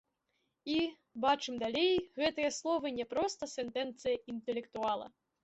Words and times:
І, 0.75 0.77
бачым 1.25 1.59
далей, 1.63 1.93
гэтыя 2.21 2.49
словы 2.57 2.93
не 2.97 3.05
проста 3.13 3.51
сэнтэнцыя 3.53 4.17
інтэлектуала. 4.35 5.07